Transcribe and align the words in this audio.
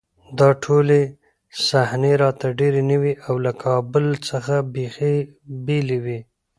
دا 0.39 0.49
ټولې 0.63 1.01
صحنې 1.67 2.13
راته 2.23 2.47
ډېرې 2.59 2.81
نوې 2.91 3.13
او 3.27 3.35
له 3.45 3.51
کابل 3.63 4.05
څخه 4.29 4.55
بېخي 4.73 5.15
بېلې 5.65 5.97
وې 6.05 6.19